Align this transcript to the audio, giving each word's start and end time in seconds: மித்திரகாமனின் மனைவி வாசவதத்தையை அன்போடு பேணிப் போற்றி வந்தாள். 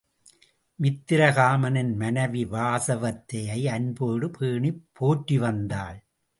மித்திரகாமனின் 0.79 1.91
மனைவி 1.95 2.45
வாசவதத்தையை 2.45 3.59
அன்போடு 3.67 4.29
பேணிப் 4.29 4.83
போற்றி 4.93 5.37
வந்தாள். 5.37 5.99